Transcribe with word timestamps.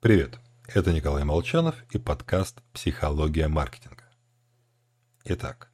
Привет, 0.00 0.40
это 0.66 0.94
Николай 0.94 1.24
Молчанов 1.24 1.74
и 1.90 1.98
подкаст 1.98 2.62
«Психология 2.72 3.48
маркетинга». 3.48 4.04
Итак, 5.24 5.70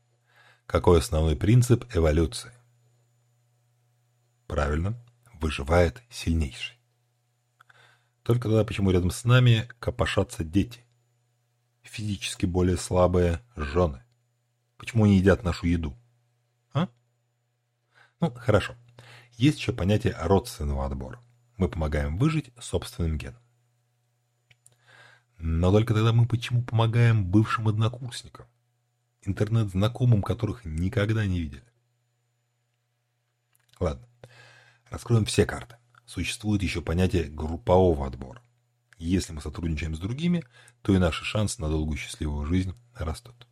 какой 0.66 0.98
основной 0.98 1.36
принцип 1.36 1.84
эволюции? 1.94 2.50
Правильно, 4.48 5.00
выживает 5.34 6.02
сильнейший. 6.10 6.76
Только 8.24 8.48
тогда 8.48 8.64
почему 8.64 8.90
рядом 8.90 9.12
с 9.12 9.22
нами 9.22 9.68
копошатся 9.78 10.42
дети? 10.42 10.84
Физически 11.82 12.46
более 12.46 12.78
слабые 12.78 13.42
жены. 13.54 14.02
Почему 14.76 15.04
они 15.04 15.18
едят 15.18 15.44
нашу 15.44 15.68
еду? 15.68 15.96
А? 16.72 16.88
Ну, 18.18 18.32
хорошо. 18.32 18.74
Есть 19.34 19.58
еще 19.60 19.72
понятие 19.72 20.16
родственного 20.18 20.84
отбора. 20.84 21.22
Мы 21.58 21.68
помогаем 21.68 22.18
выжить 22.18 22.50
собственным 22.58 23.18
геном. 23.18 23.45
Но 25.38 25.70
только 25.70 25.94
тогда 25.94 26.12
мы 26.12 26.26
почему 26.26 26.62
помогаем 26.62 27.24
бывшим 27.24 27.68
однокурсникам, 27.68 28.46
интернет-знакомым, 29.22 30.22
которых 30.22 30.64
никогда 30.64 31.26
не 31.26 31.40
видели? 31.40 31.64
Ладно, 33.78 34.06
раскроем 34.88 35.26
все 35.26 35.44
карты. 35.44 35.76
Существует 36.06 36.62
еще 36.62 36.80
понятие 36.80 37.24
группового 37.24 38.06
отбора. 38.06 38.40
Если 38.98 39.32
мы 39.32 39.42
сотрудничаем 39.42 39.94
с 39.94 39.98
другими, 39.98 40.44
то 40.80 40.94
и 40.94 40.98
наши 40.98 41.24
шансы 41.24 41.60
на 41.60 41.68
долгую 41.68 41.98
счастливую 41.98 42.46
жизнь 42.46 42.74
растут. 42.94 43.46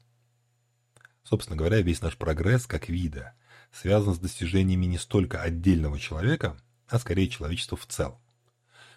Собственно 1.22 1.56
говоря, 1.56 1.82
весь 1.82 2.00
наш 2.00 2.16
прогресс 2.16 2.66
как 2.66 2.88
вида 2.88 3.34
связан 3.72 4.14
с 4.14 4.18
достижениями 4.18 4.86
не 4.86 4.98
столько 4.98 5.42
отдельного 5.42 5.98
человека, 5.98 6.56
а 6.88 6.98
скорее 6.98 7.28
человечества 7.28 7.76
в 7.76 7.86
целом. 7.86 8.18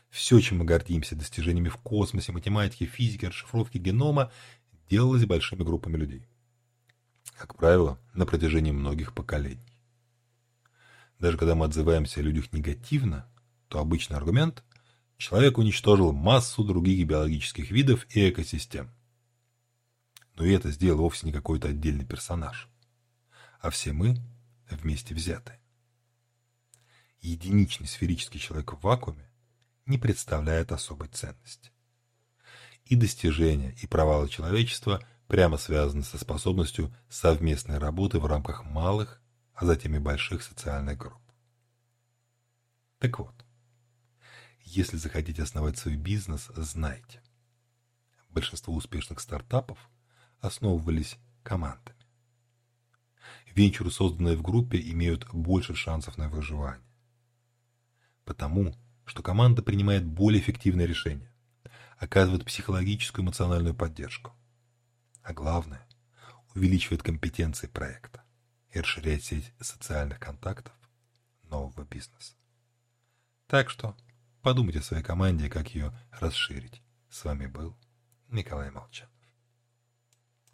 Все, 0.09 0.39
чем 0.39 0.59
мы 0.59 0.65
гордимся, 0.65 1.15
достижениями 1.15 1.69
в 1.69 1.77
космосе, 1.77 2.31
математике, 2.31 2.85
физике, 2.85 3.27
расшифровке 3.27 3.79
генома, 3.79 4.31
делалось 4.89 5.25
большими 5.25 5.63
группами 5.63 5.97
людей. 5.97 6.27
Как 7.37 7.55
правило, 7.55 7.99
на 8.13 8.25
протяжении 8.25 8.71
многих 8.71 9.13
поколений. 9.13 9.61
Даже 11.19 11.37
когда 11.37 11.55
мы 11.55 11.65
отзываемся 11.65 12.19
о 12.19 12.23
людях 12.23 12.53
негативно, 12.53 13.29
то 13.67 13.79
обычный 13.79 14.17
аргумент– 14.17 14.63
человек 15.17 15.57
уничтожил 15.57 16.13
массу 16.13 16.63
других 16.63 17.05
биологических 17.05 17.71
видов 17.71 18.05
и 18.15 18.29
экосистем. 18.29 18.91
Но 20.35 20.45
и 20.45 20.51
это 20.51 20.71
сделал 20.71 20.99
вовсе 20.99 21.25
не 21.25 21.33
какой-то 21.33 21.69
отдельный 21.69 22.05
персонаж, 22.05 22.69
а 23.59 23.71
все 23.71 23.91
мы 23.91 24.17
вместе 24.69 25.15
взятые. 25.15 25.59
Единичный 27.21 27.87
сферический 27.87 28.39
человек 28.39 28.73
в 28.73 28.81
вакууме 28.81 29.27
не 29.87 29.97
представляет 29.97 30.71
особой 30.71 31.07
ценности. 31.07 31.71
И 32.85 32.95
достижения, 32.95 33.75
и 33.81 33.87
провалы 33.87 34.29
человечества 34.29 35.01
прямо 35.27 35.57
связаны 35.57 36.03
со 36.03 36.17
способностью 36.17 36.93
совместной 37.09 37.77
работы 37.77 38.19
в 38.19 38.25
рамках 38.25 38.63
малых, 38.63 39.21
а 39.53 39.65
затем 39.65 39.95
и 39.95 39.99
больших 39.99 40.43
социальных 40.43 40.97
групп. 40.97 41.21
Так 42.99 43.19
вот, 43.19 43.45
если 44.63 44.97
захотите 44.97 45.43
основать 45.43 45.77
свой 45.77 45.95
бизнес, 45.95 46.51
знайте. 46.55 47.21
Большинство 48.29 48.73
успешных 48.73 49.19
стартапов 49.19 49.79
основывались 50.39 51.17
командами. 51.43 51.97
Венчуры, 53.47 53.89
созданные 53.89 54.35
в 54.37 54.43
группе, 54.43 54.79
имеют 54.91 55.27
больше 55.33 55.73
шансов 55.73 56.17
на 56.17 56.29
выживание. 56.29 56.85
Потому 58.23 58.75
что 59.07 59.23
команда 59.23 59.63
принимает 59.63 60.05
более 60.05 60.41
эффективные 60.41 60.85
решения, 60.85 61.31
оказывает 61.97 62.45
психологическую 62.45 63.23
и 63.23 63.25
эмоциональную 63.25 63.73
поддержку. 63.73 64.33
А 65.23 65.33
главное, 65.33 65.87
увеличивает 66.53 67.03
компетенции 67.03 67.67
проекта 67.67 68.23
и 68.69 68.79
расширяет 68.79 69.23
сеть 69.23 69.51
социальных 69.59 70.19
контактов 70.19 70.73
нового 71.43 71.85
бизнеса. 71.85 72.35
Так 73.47 73.69
что 73.69 73.95
подумайте 74.41 74.79
о 74.79 74.83
своей 74.83 75.03
команде, 75.03 75.49
как 75.49 75.73
ее 75.73 75.97
расширить. 76.11 76.83
С 77.09 77.23
вами 77.23 77.47
был 77.47 77.75
Николай 78.27 78.69
Молчан. 78.71 79.09